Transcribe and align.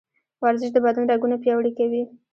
ورزش 0.43 0.69
د 0.73 0.77
بدن 0.85 1.03
رګونه 1.11 1.35
پیاوړي 1.43 1.71
کوي. 1.79 2.03